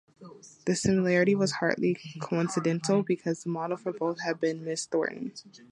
[0.65, 5.31] The similarity was hardly coincidental because the model for both had been Miss Thornton.